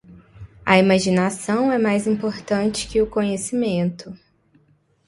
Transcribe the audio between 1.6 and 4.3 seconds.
é mais importante que o conhecimento.